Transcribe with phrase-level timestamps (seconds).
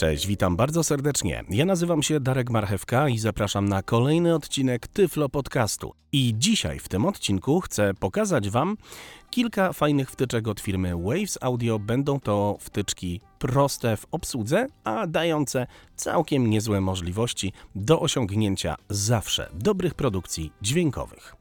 [0.00, 1.44] Cześć, witam bardzo serdecznie.
[1.50, 5.92] Ja nazywam się Darek Marchewka i zapraszam na kolejny odcinek Tyflo Podcastu.
[6.12, 8.76] I dzisiaj w tym odcinku chcę pokazać Wam
[9.30, 11.78] kilka fajnych wtyczek od firmy Waves Audio.
[11.78, 15.66] Będą to wtyczki proste w obsłudze, a dające
[15.96, 21.36] całkiem niezłe możliwości do osiągnięcia zawsze dobrych produkcji dźwiękowych.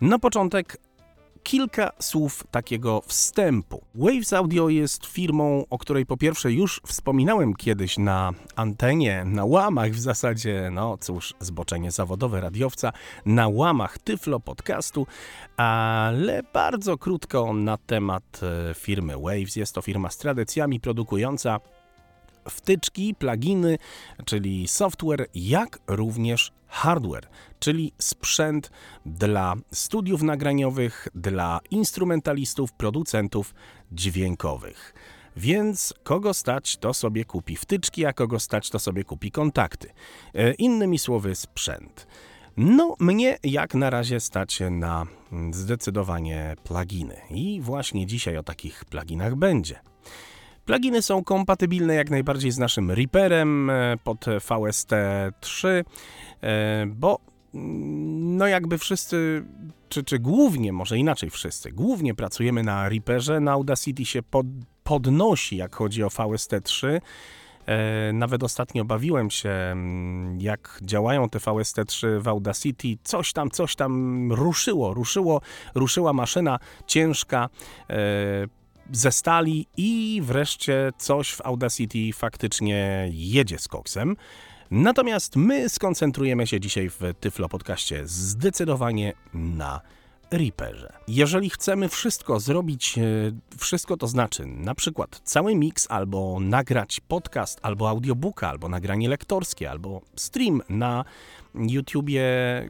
[0.00, 0.76] Na początek
[1.44, 3.82] kilka słów takiego wstępu.
[3.94, 9.90] Waves Audio jest firmą, o której po pierwsze już wspominałem kiedyś na antenie, na łamach
[9.90, 12.92] w zasadzie, no cóż, zboczenie zawodowe radiowca,
[13.26, 15.06] na łamach Tyflo podcastu,
[15.56, 19.56] ale bardzo krótko na temat e, firmy Waves.
[19.56, 21.60] Jest to firma z tradycjami produkująca
[22.50, 23.78] wtyczki, pluginy,
[24.24, 28.70] czyli software, jak również hardware, czyli sprzęt
[29.06, 33.54] dla studiów nagraniowych, dla instrumentalistów, producentów
[33.92, 34.94] dźwiękowych.
[35.36, 39.90] Więc kogo stać, to sobie kupi wtyczki, a kogo stać, to sobie kupi kontakty.
[40.34, 42.06] E, innymi słowy, sprzęt.
[42.56, 45.06] No, mnie jak na razie stać na
[45.50, 47.16] zdecydowanie pluginy.
[47.30, 49.93] I właśnie dzisiaj o takich pluginach będzie.
[50.64, 57.18] Pluginy są kompatybilne jak najbardziej z naszym Reaperem e, pod VST3, e, bo
[57.54, 59.44] mm, no jakby wszyscy,
[59.88, 64.46] czy, czy głównie, może inaczej wszyscy, głównie pracujemy na Reaperze, na Audacity się pod,
[64.84, 67.00] podnosi, jak chodzi o VST3.
[67.66, 72.88] E, nawet ostatnio bawiłem się, mm, jak działają te VST3 w Audacity.
[73.02, 75.40] Coś tam, coś tam ruszyło, ruszyło,
[75.74, 77.48] ruszyła maszyna ciężka
[78.92, 84.16] ze stali i wreszcie coś w Audacity faktycznie jedzie z koksem.
[84.70, 89.80] Natomiast my skoncentrujemy się dzisiaj w Tyflo Podcaście zdecydowanie na
[90.30, 90.92] Reaperze.
[91.08, 93.02] Jeżeli chcemy wszystko zrobić, e,
[93.58, 99.70] wszystko to znaczy na przykład cały mix, albo nagrać podcast, albo audiobooka, albo nagranie lektorskie,
[99.70, 101.04] albo stream na
[101.54, 102.24] YouTubie,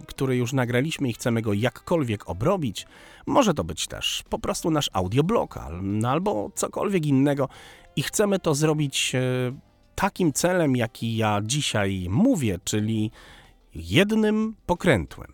[0.07, 2.87] który już nagraliśmy i chcemy go jakkolwiek obrobić,
[3.27, 5.59] może to być też po prostu nasz audioblog
[6.07, 7.49] albo cokolwiek innego
[7.97, 9.21] i chcemy to zrobić e,
[9.95, 13.11] takim celem, jaki ja dzisiaj mówię, czyli
[13.75, 15.33] jednym pokrętłem.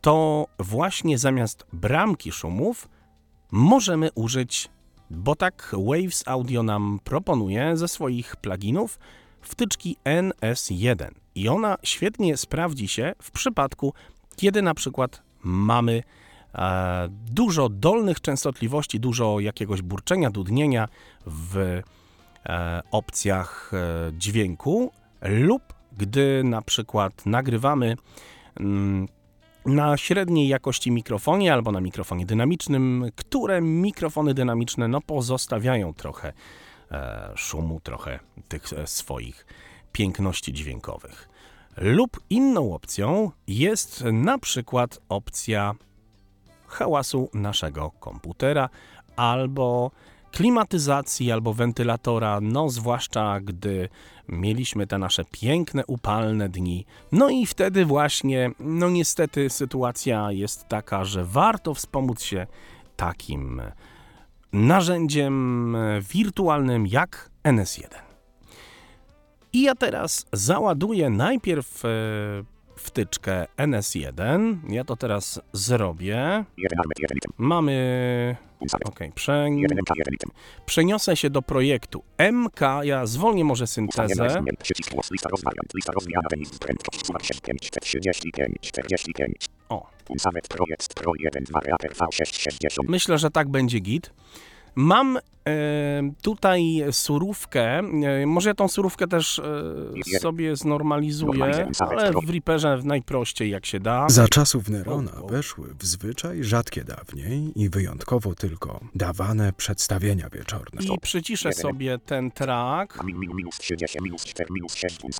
[0.00, 2.88] To właśnie zamiast bramki szumów
[3.52, 4.68] możemy użyć,
[5.10, 8.98] bo tak Waves Audio nam proponuje ze swoich pluginów,
[9.40, 13.92] wtyczki NS1 i ona świetnie sprawdzi się w przypadku,
[14.36, 16.02] kiedy na przykład mamy
[16.54, 20.88] e, dużo dolnych częstotliwości, dużo jakiegoś burczenia, dudnienia
[21.26, 21.56] w
[22.46, 24.92] e, opcjach e, dźwięku
[25.22, 25.62] lub
[25.96, 27.96] gdy na przykład nagrywamy
[28.60, 29.08] mm,
[29.66, 36.32] na średniej jakości mikrofonie albo na mikrofonie dynamicznym, które mikrofony dynamiczne no, pozostawiają trochę
[36.90, 39.46] e, szumu, trochę tych e, swoich
[39.96, 41.28] piękności dźwiękowych.
[41.76, 45.74] Lub inną opcją jest na przykład opcja
[46.66, 48.68] hałasu naszego komputera
[49.16, 49.90] albo
[50.32, 53.88] klimatyzacji albo wentylatora, no zwłaszcza gdy
[54.28, 56.86] mieliśmy te nasze piękne, upalne dni.
[57.12, 62.46] No i wtedy właśnie, no niestety sytuacja jest taka, że warto wspomóc się
[62.96, 63.62] takim
[64.52, 68.05] narzędziem wirtualnym jak NS1.
[69.56, 71.88] I ja teraz załaduję najpierw e,
[72.76, 74.56] wtyczkę NS1.
[74.68, 76.44] Ja to teraz zrobię.
[77.38, 78.36] Mamy.
[78.84, 78.98] Ok,
[80.66, 82.02] przeniosę się do projektu
[82.32, 82.60] MK.
[82.82, 84.42] Ja zwolnię może syntezę.
[89.68, 89.90] O.
[92.88, 94.12] Myślę, że tak będzie git.
[94.74, 95.18] Mam
[96.22, 103.50] tutaj surówkę, e, może ja tą surówkę też e, sobie znormalizuję, ale w Reaperze najprościej
[103.50, 104.08] jak się da.
[104.08, 110.82] Za czasów Nerona weszły w zwyczaj rzadkie dawniej i wyjątkowo tylko dawane przedstawienia wieczorne.
[110.94, 112.98] I przyciszę sobie ten track.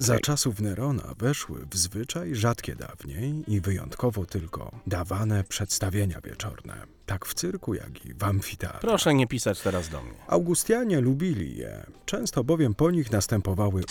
[0.00, 7.26] Za czasów Nerona weszły w zwyczaj rzadkie dawniej i wyjątkowo tylko dawane przedstawienia wieczorne tak
[7.26, 8.80] w cyrku, jak i w amfiteatrze.
[8.80, 10.15] Proszę nie pisać teraz do mnie.
[10.28, 13.82] Augustianie lubili je, często bowiem po nich następowały...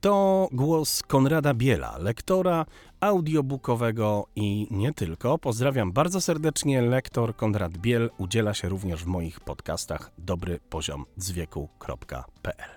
[0.00, 2.66] To głos Konrada Biela, lektora
[3.00, 5.38] audiobookowego i nie tylko.
[5.38, 6.82] Pozdrawiam bardzo serdecznie.
[6.82, 12.70] Lektor Konrad Biel udziela się również w moich podcastach dobrypoziomdzwieku.pl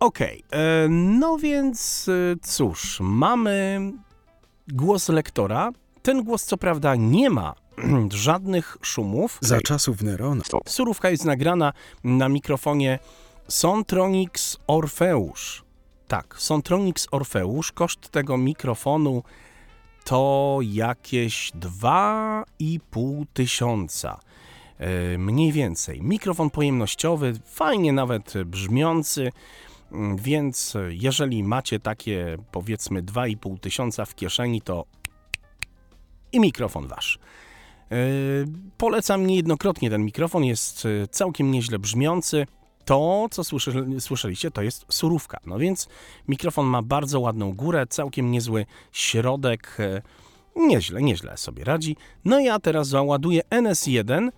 [0.00, 3.80] Okej, okay, no więc e, cóż, mamy
[4.68, 5.72] głos lektora,
[6.06, 7.54] Ten głos, co prawda, nie ma
[8.10, 9.38] żadnych szumów.
[9.40, 11.72] Za czasów Nerona Surówka jest nagrana
[12.04, 12.98] na mikrofonie
[13.48, 15.64] Sontronics Orfeusz.
[16.08, 17.72] Tak, Sontronics Orfeusz.
[17.72, 19.22] Koszt tego mikrofonu
[20.04, 24.20] to jakieś 2,5 tysiąca.
[24.78, 26.02] E, Mniej więcej.
[26.02, 29.32] Mikrofon pojemnościowy, fajnie nawet brzmiący,
[29.92, 34.84] mm, więc jeżeli macie takie powiedzmy 2,5 tysiąca w kieszeni, to
[36.32, 37.18] i mikrofon wasz.
[37.92, 37.96] E,
[38.78, 42.46] Polecam niejednokrotnie ten mikrofon, jest e, całkiem nieźle brzmiący.
[42.84, 45.40] To, co słyszy, słyszeliście, to jest surówka.
[45.46, 45.88] No więc
[46.28, 49.76] mikrofon ma bardzo ładną górę, całkiem niezły środek.
[49.80, 50.02] e,
[50.56, 51.96] Nieźle, nieźle sobie radzi.
[52.24, 54.28] No ja teraz załaduję NS1.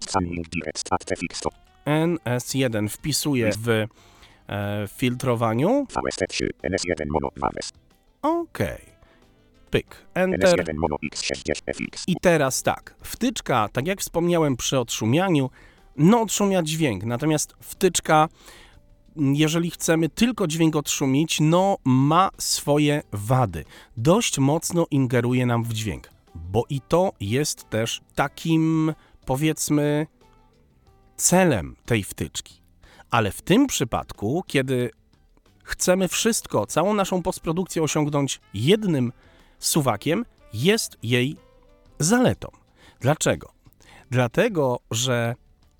[0.00, 1.50] Scanning direct at fix to
[1.86, 3.88] NS1 wpisuję w e,
[4.88, 5.86] filtrowaniu.
[5.90, 7.72] VST3 NS1 mono VS
[8.22, 8.58] OK.
[9.70, 10.06] Pyk.
[10.14, 10.64] Enter.
[10.64, 15.50] NS1 mono X60 FX I teraz tak, wtyczka, tak jak wspomniałem przy odszumianiu,
[15.96, 18.28] no odszumia dźwięk, natomiast wtyczka,
[19.16, 23.64] jeżeli chcemy tylko dźwięk odszumić, no ma swoje wady.
[23.96, 28.94] Dość mocno ingeruje nam w dźwięk, bo i to jest też takim,
[29.26, 30.06] powiedzmy,
[31.16, 32.60] celem tej wtyczki.
[33.10, 34.90] Ale w tym przypadku, kiedy
[35.62, 39.12] chcemy wszystko, całą naszą postprodukcję osiągnąć jednym
[39.60, 41.36] suwakiem, jest jej
[41.98, 42.48] zaletą.
[43.00, 43.52] Dlaczego?
[44.10, 45.34] Dlatego, że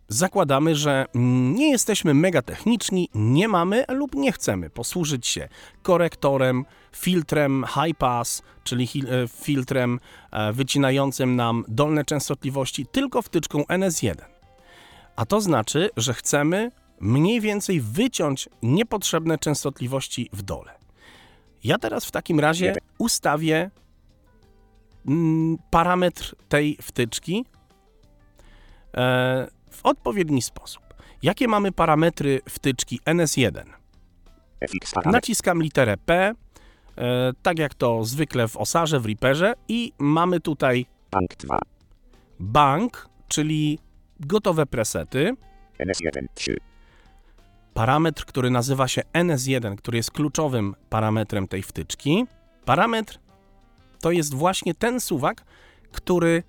[0.08, 1.06] zakładamy, że
[1.54, 5.48] nie jesteśmy mega techniczni, nie mamy lub nie chcemy posłużyć się
[5.82, 6.64] korektorem,
[6.96, 10.00] filtrem high pass, czyli e, filtrem
[10.30, 14.14] e, wycinającym nam dolne częstotliwości, tylko wtyczką NS1.
[15.16, 20.79] A to znaczy, że chcemy mniej więcej wyciąć niepotrzebne częstotliwości w dole.
[21.64, 23.70] Ja teraz w takim razie ustawię
[25.06, 27.44] mm, parametr tej wtyczki
[28.94, 30.82] e, w odpowiedni sposób.
[31.22, 33.64] Jakie mamy parametry wtyczki NS1?
[34.60, 35.12] FX parametr.
[35.12, 36.32] Naciskam literę P,
[36.96, 41.58] e, tak jak to zwykle w Osarze, w Reaperze i mamy tutaj Bank 2
[42.40, 43.78] bank, czyli
[44.20, 45.36] gotowe presety,
[45.78, 46.56] NS1 3
[47.74, 52.26] parametr, który nazywa się NS1, który jest kluczowym parametrem tej wtyczki.
[52.64, 53.18] Parametr
[54.00, 55.44] to jest właśnie ten suwak,
[55.92, 56.42] który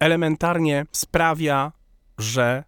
[0.00, 1.72] elementarnie sprawia,
[2.18, 2.64] że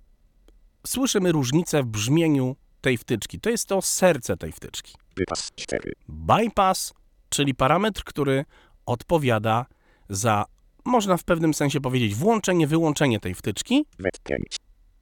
[0.86, 3.40] słyszymy różnicę w brzmieniu tej wtyczki.
[3.40, 4.94] To jest to serce tej wtyczki.
[5.16, 6.94] Bypass 4 Bypass,
[7.28, 8.44] czyli parametr, który
[8.86, 9.66] odpowiada
[10.08, 10.44] za,
[10.84, 14.56] można w pewnym sensie powiedzieć, włączenie, wyłączenie tej wtyczki WET 5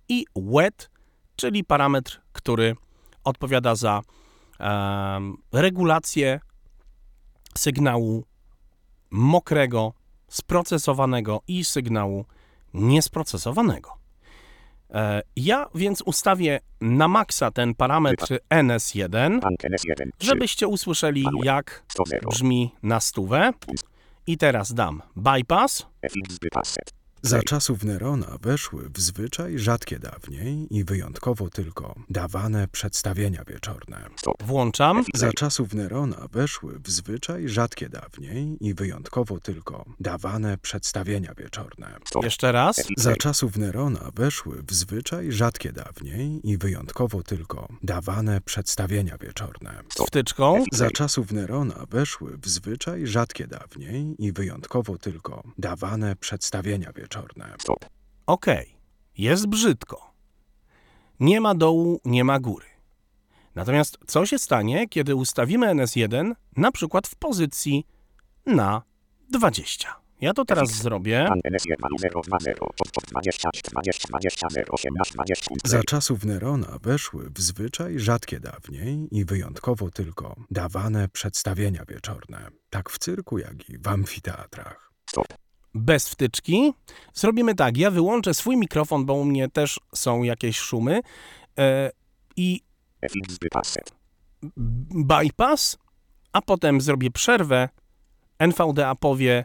[0.08, 0.91] i wet,
[1.37, 2.76] czyli parametr, który
[3.26, 4.00] odpowiada za
[4.58, 6.40] em, regulację
[7.58, 8.25] sygnału
[9.11, 9.93] mokrego,
[10.28, 12.25] sprocesowanego i sygnału
[12.75, 13.90] niesprocesowanego.
[14.90, 21.84] E, Ja więc ustawię na maksa ten parametr NS1, Bank NS1 3 żebyście usłyszeli, jak
[21.88, 23.52] 100 0 brzmi na stówę.
[24.26, 25.87] I teraz dam bypass.
[27.23, 34.09] Za czasów Nerona weszły w zwyczaj rzadkie dawniej i wyjątkowo tylko dawane przedstawienia wieczorne.
[34.45, 35.05] Włączam.
[35.15, 41.96] Za czasów Nerona weszły w zwyczaj rzadkie dawniej i wyjątkowo tylko dawane przedstawienia wieczorne.
[42.23, 42.82] Jeszcze raz.
[42.96, 49.82] Za czasów Nerona weszły w zwyczaj rzadkie dawniej i wyjątkowo tylko dawane przedstawienia wieczorne.
[49.99, 50.65] Z wtyczką.
[50.73, 57.06] Za czasów Nerona weszły w zwyczaj rzadkie dawniej i wyjątkowo tylko dawane przedstawienia wieczorne.
[57.58, 57.86] Stop
[58.27, 58.79] Okej,
[59.19, 60.15] jest brzydko.
[61.20, 62.67] Nie ma dołu, nie ma góry.
[63.55, 67.86] Natomiast co się stanie, kiedy ustawimy NS1 na przykład w pozycji
[68.46, 68.82] na
[69.31, 70.06] 20?
[70.20, 71.25] Ja to teraz zrobię.
[71.29, 77.41] Pan NS1 020 pod pod 20 20 20 018 20 Za czasów Nerona weszły w
[77.41, 83.89] zwyczaj rzadkie dawniej i wyjątkowo tylko dawane przedstawienia wieczorne, tak w cyrku, jak i w
[83.89, 84.93] amfiteatrach.
[85.10, 85.45] Stop
[85.77, 86.73] Bez wtyczki.
[87.15, 91.01] Zrobimy tak, ja wyłączę swój mikrofon, bo u mnie też są jakieś szumy.
[91.59, 91.91] E,
[92.37, 92.61] I
[94.91, 95.79] bypass,
[96.33, 97.69] a potem zrobię przerwę.
[98.39, 99.45] NVDA powie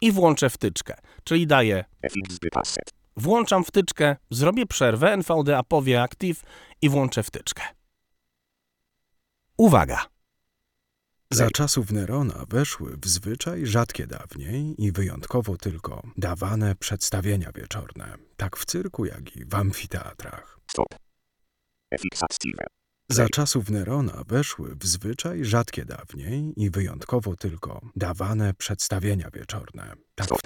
[0.00, 0.94] i włączę wtyczkę.
[1.24, 1.84] Czyli daję
[3.16, 6.42] Włączam wtyczkę, zrobię przerwę, NVDA powie active
[6.82, 7.62] i włączę wtyczkę.
[9.56, 10.11] Uwaga!
[11.32, 18.56] Za czasów Nerona weszły w zwyczaj rzadkie dawniej i wyjątkowo tylko dawane przedstawienia wieczorne, tak
[18.56, 20.58] w cyrku, jak i w amfiteatrach.
[20.70, 20.88] Stop
[23.08, 29.94] Za czasów Nerona weszły w zwyczaj rzadkie dawniej i wyjątkowo tylko dawane przedstawienia wieczorne.
[30.14, 30.40] Tak Stop.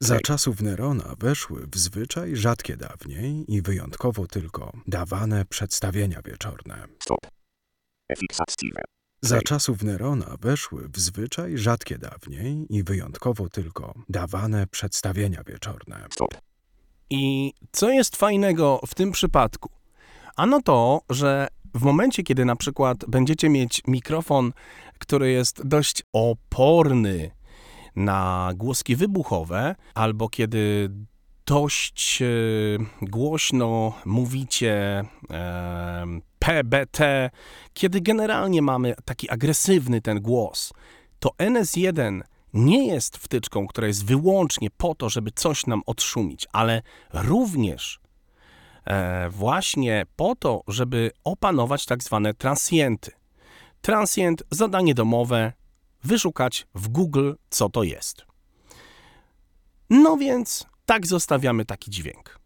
[0.00, 6.86] Za czasów Nerona weszły w zwyczaj rzadkie dawniej i wyjątkowo tylko dawane przedstawienia wieczorne.
[7.02, 7.18] Stop.
[9.22, 16.06] Za czasów Nerona weszły w zwyczaj rzadkie dawniej i wyjątkowo tylko dawane przedstawienia wieczorne.
[17.10, 19.70] I co jest fajnego w tym przypadku?
[20.36, 24.52] Ano to, że w momencie, kiedy na przykład będziecie mieć mikrofon,
[24.98, 27.30] który jest dość oporny
[27.96, 30.90] na głoski wybuchowe, albo kiedy
[31.46, 32.26] dość e,
[33.02, 36.06] głośno mówicie e,
[36.44, 37.30] PBT,
[37.74, 40.72] kiedy generalnie mamy taki agresywny ten głos,
[41.18, 42.20] to NS1
[42.52, 46.82] nie jest wtyczką, która jest wyłącznie po to, żeby coś nam odszumić, ale
[47.12, 48.00] również
[48.84, 53.12] e, właśnie po to, żeby opanować tak zwane transienty.
[53.80, 55.52] Transient, zadanie domowe,
[56.02, 58.24] wyszukać w Google, co to jest.
[59.90, 62.40] No więc tak zostawiamy taki dźwięk.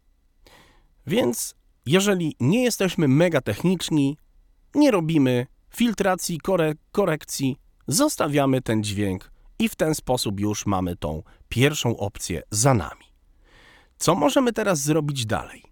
[1.07, 1.58] Więc
[1.89, 4.17] jeżeli nie jesteśmy mega techniczni,
[4.75, 11.23] nie robimy filtracji, kore korekcji, zostawiamy ten dźwięk i w ten sposób już mamy tą
[11.49, 13.05] pierwszą opcję za nami.
[13.97, 15.63] Co możemy teraz zrobić dalej?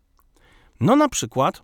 [0.80, 1.64] No na przykład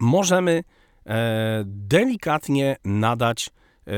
[0.00, 0.64] możemy
[1.06, 3.50] e, delikatnie nadać
[3.86, 3.92] e,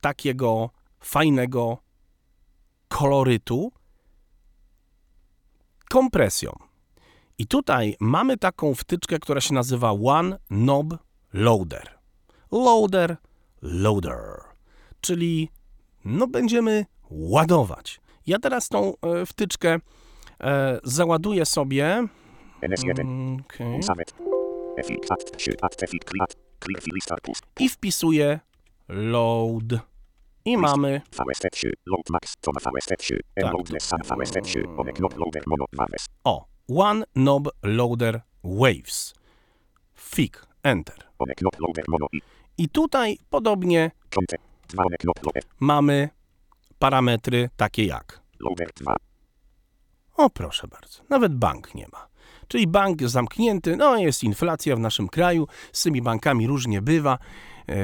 [0.00, 1.78] takiego fajnego
[2.88, 3.72] kolorytu
[5.88, 6.69] kompresją.
[7.40, 10.86] I tutaj mamy taką wtyczkę, która się nazywa One Knob
[11.32, 11.98] Loader.
[12.52, 13.16] Loader,
[13.62, 14.40] loader,
[15.00, 15.48] czyli
[16.04, 18.00] no będziemy ładować.
[18.26, 19.78] Ja teraz tą e, wtyczkę
[20.40, 22.06] e, załaduję sobie.
[22.62, 23.00] NS1.
[23.00, 23.42] Mm,
[27.02, 27.42] start plus.
[27.60, 28.40] I wpisuję
[28.88, 29.64] load.
[30.44, 31.72] I mamy VST 3.
[31.86, 32.34] Load max.
[32.40, 33.20] To ma VST 3.
[33.34, 33.52] Tak.
[33.52, 34.64] Loadness sam VST 3.
[34.76, 36.06] One knop loader mono mames.
[36.24, 39.14] o One Knob Loader Waves.
[39.94, 40.96] Fig, Enter.
[42.58, 42.68] I.
[42.68, 44.42] Tutaj podobnie Content.
[44.68, 45.42] 2 one knop loader.
[45.60, 46.08] mamy
[46.78, 48.20] parametry takie jak.
[48.40, 48.96] Loader 2.
[50.16, 52.08] O, proszę bardzo, nawet bank nie ma.
[52.48, 57.18] Czyli bank zamknięty, no jest inflacja w naszym kraju, z tymi bankami różnie bywa,
[57.68, 57.74] e,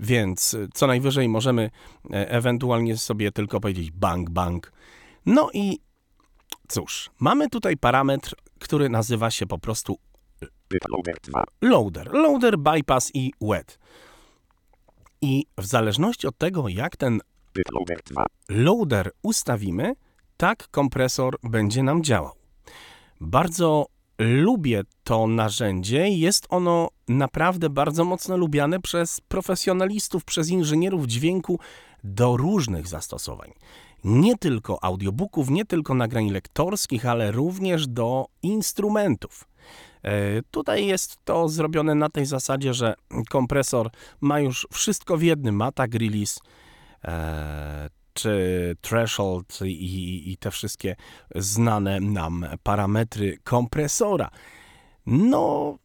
[0.00, 1.70] więc co najwyżej możemy
[2.10, 4.72] e, ewentualnie sobie tylko powiedzieć bank, bank.
[5.26, 5.87] No i
[6.68, 9.98] cóż, mamy tutaj parametr, który nazywa się po prostu
[10.88, 11.44] loader 2.
[12.12, 12.58] loader.
[12.58, 13.78] Bypass i wet.
[15.20, 17.20] I w zależności od tego, jak ten
[17.54, 18.24] Byt loader 2.
[18.48, 19.94] loader ustawimy,
[20.36, 22.32] tak kompresor będzie nam działał.
[23.20, 23.86] Bardzo
[24.18, 26.08] lubię to narzędzie.
[26.08, 31.58] Jest ono naprawdę bardzo mocno lubiane przez profesjonalistów, przez inżynierów dźwięku
[32.04, 33.52] do różnych zastosowań.
[34.04, 39.48] Nie tylko audiobooków, nie tylko nagrań lektorskich, ale również do instrumentów.
[40.02, 42.94] E, Tutaj jest to zrobione na tej zasadzie, że
[43.28, 43.90] kompresor
[44.20, 46.40] ma już wszystko w jednym, ma tag release,
[47.04, 50.96] e, czy threshold i, i te wszystkie
[51.34, 54.30] znane nam parametry kompresora.
[55.06, 55.78] No,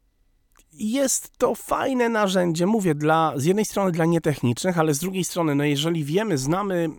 [0.73, 5.55] jest to fajne narzędzie, mówię, dla, z jednej strony dla nietechnicznych, ale z drugiej strony,
[5.55, 6.89] no jeżeli wiemy, znamy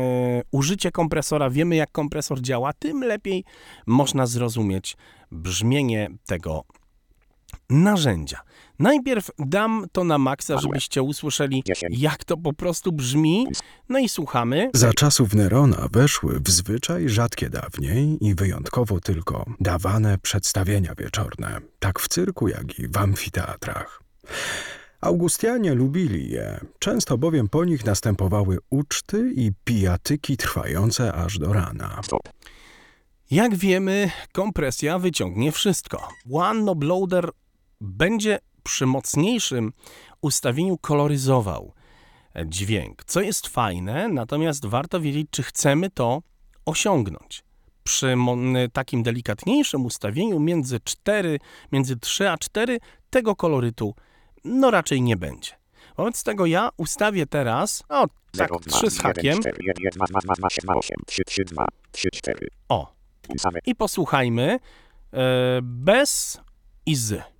[0.00, 3.44] e, użycie kompresora, wiemy jak kompresor działa, tym lepiej
[3.86, 4.96] można zrozumieć
[5.32, 6.64] brzmienie tego
[7.70, 8.40] narzędzia.
[8.78, 13.46] Najpierw dam to na maksa, żebyście usłyszeli, jak to po prostu brzmi.
[13.88, 14.70] No i słuchamy.
[14.74, 22.00] Za czasów Nerona weszły w zwyczaj rzadkie dawniej i wyjątkowo tylko dawane przedstawienia wieczorne, tak
[22.00, 24.02] w cyrku, jak i w amfiteatrach.
[25.00, 32.00] Augustianie lubili je, często bowiem po nich następowały uczty i pijatyki trwające aż do rana.
[33.30, 36.08] Jak wiemy, kompresja wyciągnie wszystko.
[36.32, 37.30] One Knob Loader
[37.80, 39.72] będzie przy mocniejszym
[40.20, 41.72] ustawieniu koloryzował
[42.46, 46.22] dźwięk, co jest fajne, natomiast warto wiedzieć, czy chcemy to
[46.64, 47.44] osiągnąć.
[47.84, 48.16] Przy
[48.72, 51.38] takim delikatniejszym ustawieniu między 4,
[51.72, 52.78] między 3 a 4
[53.10, 53.94] tego kolorytu
[54.44, 55.52] no raczej nie będzie.
[55.96, 58.06] Wobec tego ja ustawię teraz, o
[58.36, 61.24] tak 0, 2, 3 z hakiem, 4, 1, 1, 2, 2, 2, 2, 8, 3,
[61.24, 62.48] 3, 2, 3, 4.
[62.68, 62.96] o
[63.66, 64.58] i posłuchajmy
[65.12, 66.40] e, bez
[66.86, 67.35] i z.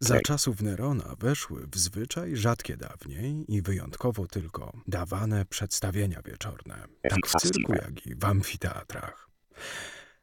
[0.00, 7.26] Za czasów Nerona weszły w zwyczaj rzadkie dawniej i wyjątkowo tylko dawane przedstawienia wieczorne, tak
[7.26, 9.28] w cyrku, jak i w amfiteatrach.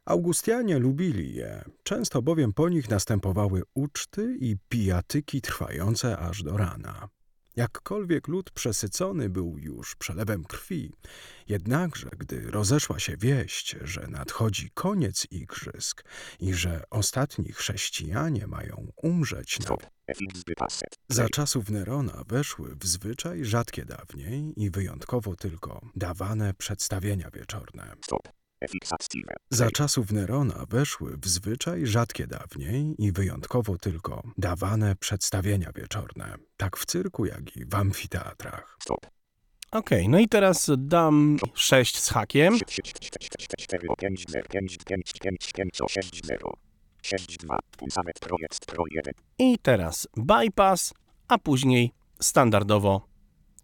[0.06, 7.10] Augustianie lubili je, często bowiem po nich następowały uczty i pijatyki trwające aż do rana.
[7.56, 10.94] Jakkolwiek lud przesycony był już przelewem krwi,
[11.48, 16.04] jednakże gdy rozeszła się wieść, że nadchodzi koniec igrzysk
[16.40, 19.76] i że ostatni chrześcijanie mają umrzeć na
[21.10, 27.96] za czasów Nerona weszły w zwyczaj rzadkie dawniej i wyjątkowo tylko dawane przedstawienia wieczorne.
[28.06, 28.43] Stop.
[29.50, 36.78] Za czasów Nerona weszły w zwyczaj rzadkie dawniej i wyjątkowo tylko dawane przedstawienia wieczorne, tak
[36.78, 38.78] w cyrku, jak i w amfiteatrach.
[39.72, 42.60] Okej, no i teraz dam 6 z hakiem.
[42.60, 46.54] 4 5 0 5 5 5 5 6 0
[47.02, 50.94] 6 2 Ultimate Projekt Pro 1 I teraz bypass,
[51.28, 53.08] a później standardowo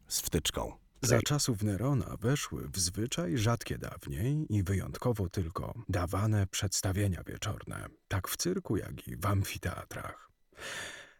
[0.07, 0.71] z wtyczką.
[1.01, 8.27] Za czasów Nerona weszły w zwyczaj rzadkie dawniej i wyjątkowo tylko dawane przedstawienia wieczorne, tak
[8.27, 10.29] w cyrku, jak i w amfiteatrach.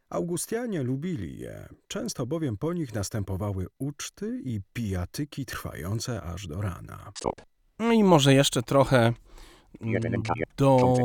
[0.10, 7.12] Augustianie lubili je, często bowiem po nich następowały uczty i pijatyki trwające aż do rana.
[7.80, 9.14] No i może jeszcze trochę
[9.82, 10.24] mm,
[10.58, 10.96] do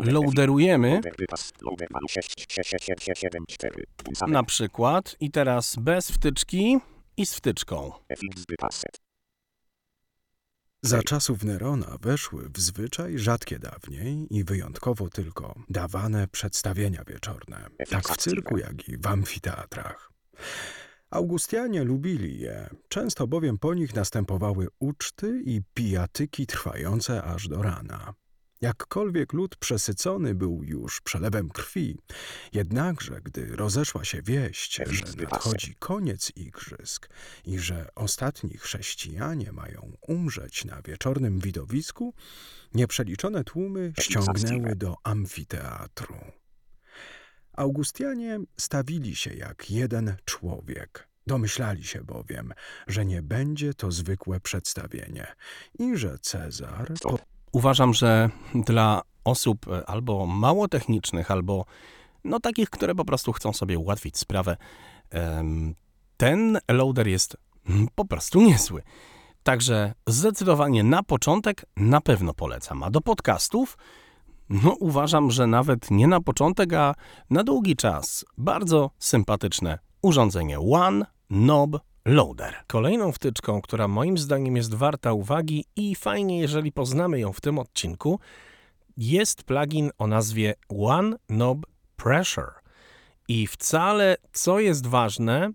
[0.00, 0.90] loaderujemy.
[0.90, 1.52] Loader wypas.
[1.62, 5.16] Loader malu 6 6 6 7 4 Ultimate na przykład.
[5.20, 6.78] I teraz bez wtyczki
[7.18, 7.92] i z wtyczką.
[10.82, 18.08] Za czasów Nerona weszły w zwyczaj rzadkie dawniej i wyjątkowo tylko dawane przedstawienia wieczorne, tak
[18.08, 20.12] w cyrku, jak i w amfiteatrach.
[21.10, 28.14] Augustianie lubili je, często bowiem po nich następowały uczty i pijatyki trwające aż do rana.
[28.60, 31.98] Jakkolwiek lud przesycony był już przelewem krwi,
[32.52, 37.08] jednakże gdy rozeszła się wieść, że nadchodzi koniec igrzysk
[37.44, 42.14] i że ostatni chrześcijanie mają umrzeć na wieczornym widowisku,
[42.74, 46.16] nieprzeliczone tłumy ściągnęły do amfiteatru.
[47.52, 51.08] Augustianie stawili się jak jeden człowiek.
[51.26, 52.52] Domyślali się bowiem,
[52.86, 55.26] że nie będzie to zwykłe przedstawienie
[55.78, 56.92] i że Cezar
[57.52, 61.64] Uważam, że dla osób e, albo mało technicznych, albo
[62.24, 64.56] no takich, które po prostu chcą sobie ułatwić sprawę,
[66.16, 67.36] ten loader jest
[67.94, 68.82] po prostu niezły.
[69.42, 72.82] Także zdecydowanie na początek na pewno polecam.
[72.82, 73.78] A do podcastów,
[74.48, 76.94] no uważam, że nawet nie na początek, a
[77.30, 82.54] na długi czas bardzo sympatyczne urządzenie One Knob Loader.
[82.66, 87.58] Kolejną wtyczką, która moim zdaniem jest warta uwagi i fajnie, jeżeli poznamy ją w tym
[87.58, 88.20] odcinku,
[88.96, 91.66] jest plugin o nazwie One Knob
[91.96, 92.52] Pressure.
[93.28, 95.50] I wcale, co jest ważne,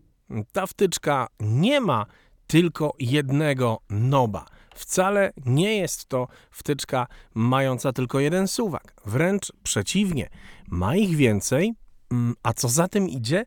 [0.52, 2.06] ta wtyczka nie ma
[2.48, 4.46] tylko jednego noba.
[4.76, 8.94] Wcale nie jest to wtyczka mająca tylko jeden suwak.
[9.06, 10.30] Wręcz przeciwnie,
[10.68, 11.74] ma ich więcej,
[12.12, 13.46] mm, a co za tym idzie,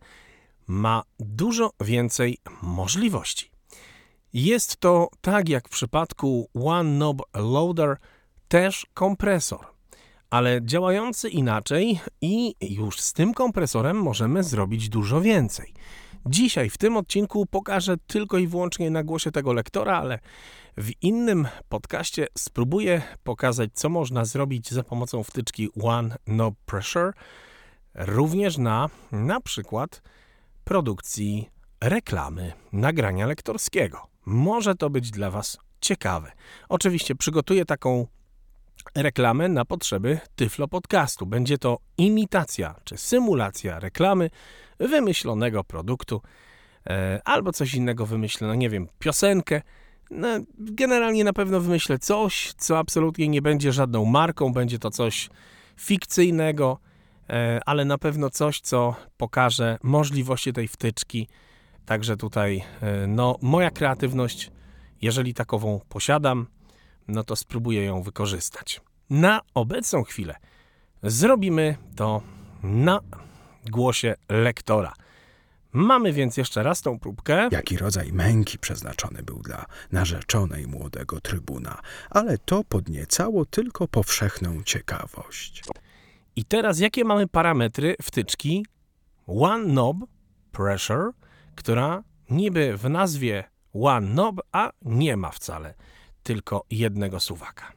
[0.66, 3.50] ma dużo więcej możliwości.
[4.32, 7.96] Jest to, tak jak w przypadku One Knob Loader,
[8.48, 9.66] też kompresor,
[10.30, 15.72] ale działający inaczej i już z tym kompresorem możemy zrobić dużo więcej.
[16.26, 20.18] Dzisiaj w tym odcinku pokażę tylko i wyłącznie na głosie tego lektora, ale
[20.76, 27.12] w innym podcaście spróbuję pokazać, co można zrobić za pomocą wtyczki One Knob Pressure,
[27.94, 30.02] również na na przykład
[30.66, 31.50] produkcji
[31.80, 34.06] reklamy nagrania lektorskiego.
[34.24, 36.32] Może to być dla Was ciekawe.
[36.68, 38.06] Oczywiście przygotuję taką
[38.94, 41.26] reklamę na potrzeby Tyflo Podcastu.
[41.26, 44.30] Będzie to imitacja czy symulacja reklamy
[44.78, 46.22] wymyślonego produktu
[46.86, 49.62] e, albo coś innego wymyślę, no nie wiem, piosenkę.
[50.10, 55.30] No, generalnie na pewno wymyślę coś, co absolutnie nie będzie żadną marką, będzie to coś
[55.76, 56.78] fikcyjnego,
[57.66, 61.28] ale na pewno coś, co pokaże możliwości tej wtyczki.
[61.86, 64.50] Także tutaj, e, no, moja kreatywność,
[65.02, 66.46] jeżeli takową posiadam,
[67.08, 68.80] no to spróbuję ją wykorzystać.
[69.10, 70.34] Na obecną chwilę
[71.02, 72.22] zrobimy to
[72.62, 73.00] na
[73.70, 74.92] głosie lektora.
[75.72, 77.48] Mamy więc jeszcze raz tą próbkę.
[77.52, 85.62] Jaki rodzaj męki przeznaczony był dla narzeczonej młodego trybuna, ale to podniecało tylko powszechną ciekawość.
[86.36, 88.66] I teraz jakie mamy parametry wtyczki
[89.26, 89.96] One Knob
[90.52, 91.10] Pressure,
[91.54, 93.44] która niby w nazwie
[93.74, 95.74] One Knob, a nie ma wcale
[96.22, 97.72] tylko jednego suwaka.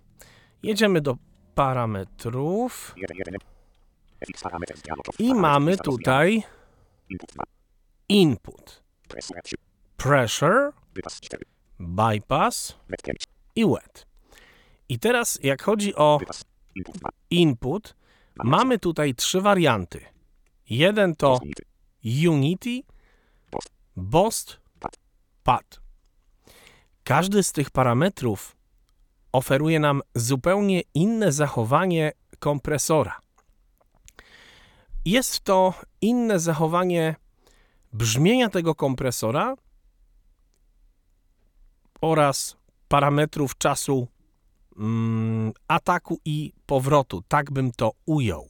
[0.63, 1.17] Jedziemy do
[1.55, 3.35] parametrów 1 1
[4.21, 5.19] FX parametr dialogów.
[5.19, 6.43] i mamy tutaj
[7.09, 7.43] Input 2.
[8.09, 9.55] input, Pressure 3.
[9.97, 11.45] pressure, Wypas 4.
[11.79, 13.23] bypass Wet 5.
[13.55, 14.05] i wet.
[14.89, 16.45] I teraz, jak chodzi o Wypas.
[16.75, 17.09] Input 2.
[17.29, 17.95] input,
[18.35, 20.05] mamy tutaj trzy warianty.
[20.69, 21.39] Jeden to
[22.27, 22.81] Unity.
[23.95, 24.59] BOST.
[25.43, 25.79] PAD.
[27.03, 28.55] Każdy z tych parametrów
[29.31, 33.19] oferuje nam zupełnie inne zachowanie kompresora.
[35.05, 37.15] Jest to inne zachowanie
[37.93, 39.55] brzmienia tego kompresora
[42.01, 44.07] oraz parametrów czasu
[44.79, 47.23] mm, ataku i powrotu.
[47.27, 48.49] Tak bym to ujął.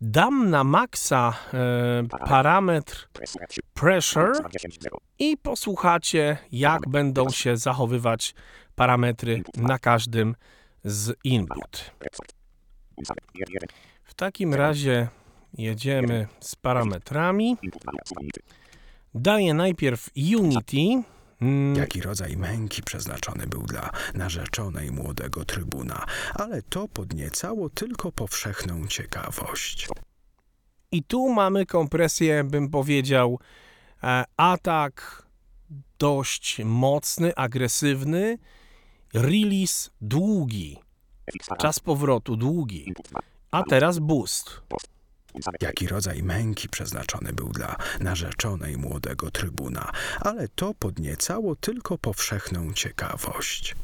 [0.00, 3.64] Dam na maksa e, parametr Pressure.
[3.74, 4.98] pressure 10 0.
[5.18, 8.34] i posłuchacie, jak będą się zachowywać
[8.74, 10.34] parametry na każdym
[10.84, 11.90] z input.
[12.00, 12.32] Repsort.
[12.96, 13.24] Unsamet.
[13.34, 13.68] 1.
[14.04, 15.08] W takim razie
[15.54, 17.56] jedziemy z parametrami.
[17.62, 17.92] Input 2.
[18.20, 18.40] Unity.
[19.14, 21.02] Daję najpierw Unity.
[21.40, 28.86] Mm, Jaki rodzaj męki przeznaczony był dla narzeczonej młodego trybuna, ale to podniecało tylko powszechną
[28.86, 29.88] ciekawość.
[30.92, 33.38] I tu mamy kompresję, bym powiedział,
[34.02, 35.22] e, atak
[35.98, 38.38] dość mocny, agresywny,
[39.14, 40.78] release długi,
[41.58, 43.20] czas powrotu długi, Input 2.
[43.50, 44.62] a teraz boost.
[45.60, 53.76] Jaki rodzaj męki przeznaczony był dla narzeczonej młodego trybuna, ale to podniecało tylko powszechną ciekawość.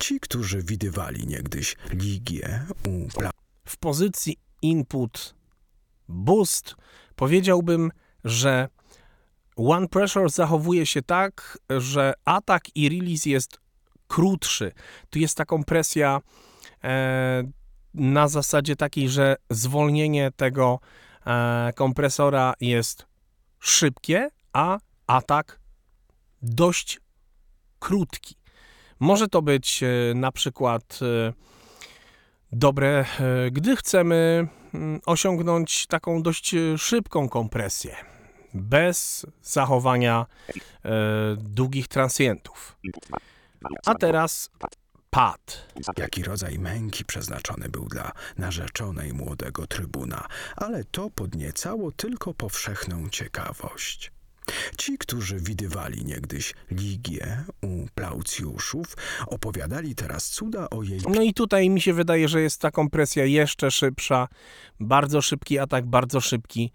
[0.00, 3.30] Ci, którzy widywali niegdyś Ligię u pla-
[3.64, 5.34] w pozycji input
[6.08, 6.74] boost
[7.16, 7.90] powiedziałbym,
[8.24, 8.68] że
[9.56, 13.60] one pressure zachowuje się tak, że atak i release jest
[14.08, 14.72] krótszy.
[15.10, 16.20] Tu jest ta kompresja
[16.84, 17.42] e,
[17.94, 20.80] na zasadzie takiej, że zwolnienie tego
[21.26, 23.06] e, kompresora jest
[23.58, 25.60] szybkie, a atak
[26.42, 27.00] dość
[27.78, 28.34] krótki.
[29.00, 31.32] Może to być e, na przykład e,
[32.52, 33.04] dobre,
[33.52, 37.96] gdy chcemy mm, osiągnąć taką dość szybką kompresję,
[38.54, 40.26] bez zachowania
[41.36, 42.78] długich transientów.
[42.82, 43.18] Input 2.
[43.86, 44.50] A teraz
[45.74, 45.98] Unsamet.
[45.98, 54.12] Jaki rodzaj męki przeznaczony był dla narzeczonej młodego trybuna, ale to podniecało tylko powszechną ciekawość.
[54.78, 61.70] Ci, którzy widywali niegdyś Ligię u Plaucjuszów, opowiadali teraz cuda o jej No i tutaj
[61.70, 64.28] mi się wydaje, że jest ta kompresja jeszcze szybsza.
[64.80, 66.72] Bardzo szybki atak, bardzo szybki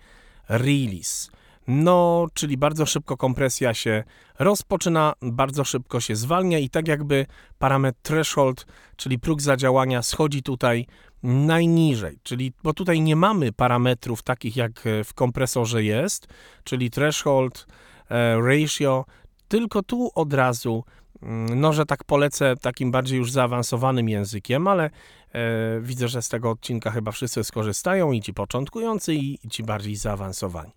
[0.49, 1.29] release.
[1.67, 4.03] No, czyli bardzo szybko kompresja się
[4.39, 7.25] rozpoczyna, bardzo szybko się zwalnia i tak jakby
[7.59, 10.85] parametr threshold, czyli próg zadziałania schodzi tutaj
[11.23, 16.27] najniżej, czyli bo tutaj nie mamy parametrów takich jak e, w kompresorze jest,
[16.63, 17.67] czyli threshold,
[18.09, 19.05] e, ratio,
[19.47, 20.83] tylko tu od razu
[21.23, 24.89] Mm, No, że tak polecę takim bardziej już zaawansowanym językiem, ale
[25.33, 29.63] e, widzę, że z tego odcinka chyba wszyscy skorzystają i ci początkujący, i, i ci
[29.63, 30.71] bardziej zaawansowani.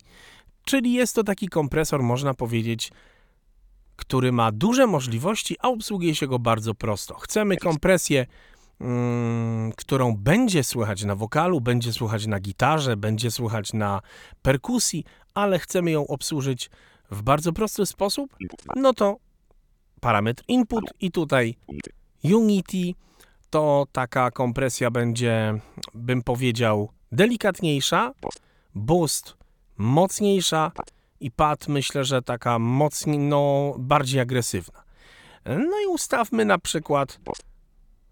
[0.67, 2.93] Czyli jest to taki kompresor, można powiedzieć,
[3.97, 7.15] który ma duże możliwości, a obsługuje się go bardzo prosto.
[7.15, 8.27] Chcemy kompresję,
[8.81, 14.01] mm, którą będzie słychać na wokalu, będzie słychać na gitarze, będzie słychać na
[14.43, 16.71] perkusji, ale chcemy ją obsłużyć
[17.11, 18.75] w bardzo prosty sposób, Input 2.
[18.77, 19.17] no to
[20.01, 21.93] parametr input i tutaj Unity.
[22.25, 23.01] Unity
[23.51, 25.61] to taka kompresja będzie,
[25.95, 28.13] bym powiedział, delikatniejsza,
[28.75, 29.46] boost
[29.79, 30.73] mocniejsza
[31.21, 34.83] i pad myślę, że taka mocniej, no bardziej agresywna.
[35.47, 37.21] No i ustawmy na przykład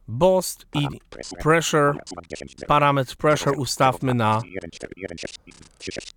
[0.08, 1.42] boost i Pressure.
[1.42, 2.68] pressure, Suwak 10 0.
[2.68, 5.34] parametr pressure ustawmy na 1 4 1 6
[5.78, 6.12] 3 6.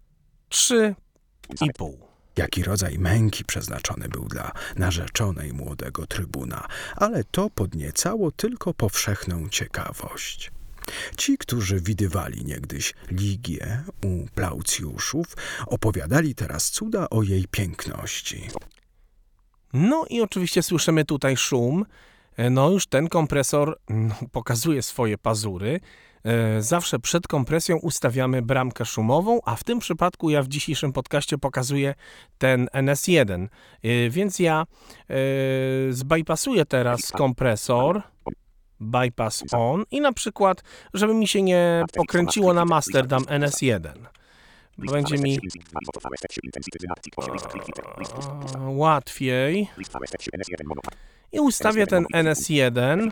[1.49, 1.93] 3,5.
[2.37, 10.51] Jaki rodzaj męki przeznaczony był dla narzeczonej młodego trybuna, ale to podniecało tylko powszechną ciekawość.
[11.17, 15.25] Ci, którzy widywali niegdyś Ligię u Plaucjuszów,
[15.67, 18.47] opowiadali teraz cuda o jej piękności.
[19.73, 21.85] No i oczywiście słyszymy tutaj szum.
[22.37, 25.79] E, No już ten kompresor no, pokazuje swoje pazury.
[26.23, 31.37] E, Zawsze przed kompresją ustawiamy bramkę szumową, a w tym przypadku ja w dzisiejszym podcaście
[31.37, 31.95] pokazuję
[32.37, 33.47] ten NS1.
[33.83, 34.65] E, Więc ja
[35.89, 38.01] zbypassuję teraz kompresor,
[38.79, 40.63] bypass on i na przykład,
[40.93, 43.91] żeby mi się nie pokręciło na master, dam NS1.
[44.77, 45.39] Będzie mi
[48.55, 49.67] e, łatwiej.
[51.31, 53.11] I ustawię ten NS1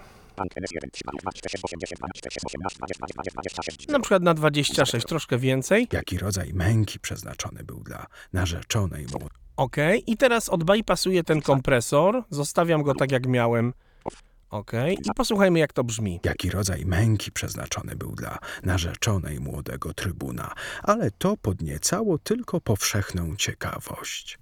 [3.90, 5.88] na przykład na 26, troszkę więcej.
[5.92, 9.76] Jaki rodzaj męki przeznaczony był dla narzeczonej młodej OK.
[10.08, 12.24] I teraz odbypassuję ten kompresor.
[12.30, 13.74] Zostawiam go tak jak miałem
[14.56, 16.20] Okej, i posłuchajmy, jak to brzmi.
[16.24, 24.40] Jaki rodzaj męki przeznaczony był dla narzeczonej młodego trybuna, ale to podniecało tylko powszechną ciekawość.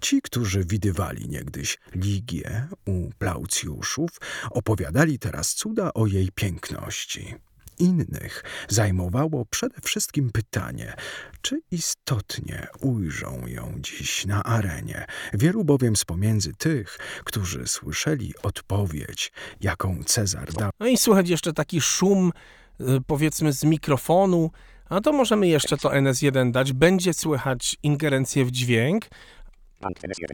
[0.00, 4.10] Ci, którzy widywali niegdyś Ligię u Plaucjuszów,
[4.50, 7.34] opowiadali teraz cuda o jej piękności.
[7.82, 10.94] Innych zajmowało przede wszystkim pytanie,
[11.40, 15.06] czy istotnie ujrzą ją dziś na arenie.
[15.32, 21.52] Wielu bowiem z pomiędzy tych, którzy słyszeli odpowiedź, jaką Cezar dał, No i słychać jeszcze
[21.52, 22.32] taki szum,
[22.80, 24.50] y, powiedzmy, z mikrofonu.
[24.88, 26.72] A to możemy jeszcze to NS1 dać.
[26.72, 29.04] Będzie słychać ingerencję w dźwięk.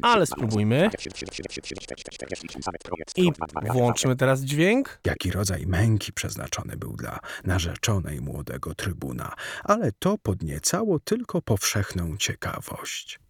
[0.03, 0.91] Ale spróbujmy.
[3.17, 3.31] I
[3.73, 5.01] włączmy teraz dźwięk.
[5.07, 9.35] jaki rodzaj męki przeznaczony był dla narzeczonej młodego trybuna,
[9.65, 13.21] ale to podniecało tylko powszechną ciekawość.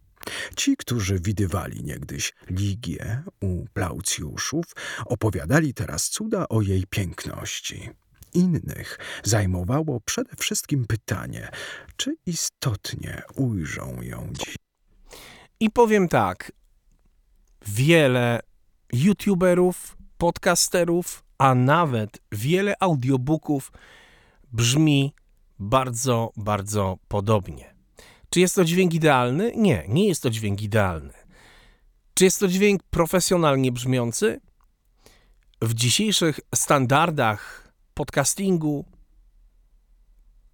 [0.55, 4.65] Ci, którzy widywali niegdyś Ligię u Plaucjuszów,
[5.05, 7.89] opowiadali teraz cuda o jej piękności.
[8.33, 11.49] Innych zajmowało przede wszystkim pytanie,
[11.97, 14.55] czy istotnie ujrzą ją dziś.
[15.59, 16.51] I powiem tak.
[17.67, 18.39] Wiele
[18.93, 23.71] youtuberów, podcasterów, a nawet wiele audiobooków
[24.51, 25.13] brzmi
[25.59, 27.75] bardzo, bardzo podobnie.
[28.29, 29.51] Czy jest to dźwięk idealny?
[29.55, 31.13] Nie, nie jest to dźwięk idealny.
[32.13, 34.41] Czy jest to dźwięk profesjonalnie brzmiący?
[35.61, 38.85] W dzisiejszych standardach podcastingu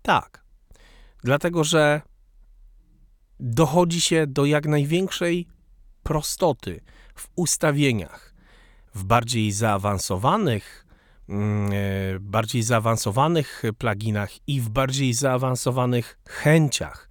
[0.01, 0.45] tak.
[1.23, 2.01] Dlatego, że
[3.39, 5.47] dochodzi się do jak największej
[6.03, 6.81] prostoty
[7.15, 8.33] w ustawieniach.
[8.95, 10.85] W bardziej zaawansowanych,
[11.29, 17.09] mm, e, bardziej zaawansowanych pluginach i w bardziej zaawansowanych chęciach.